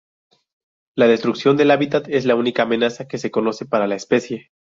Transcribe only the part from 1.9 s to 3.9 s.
es la única amenaza que se conoce para